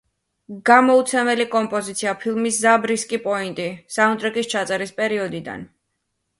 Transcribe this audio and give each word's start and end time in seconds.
გამოუცემელი 0.69 1.45
კომპოზიცია 1.51 2.15
ფილმის 2.23 2.59
„ზაბრისკი 2.65 3.21
პოინტი“ 3.29 3.69
საუნდტრეკის 3.99 4.53
ჩაწერის 4.57 4.99
პერიოდიდან. 5.01 5.71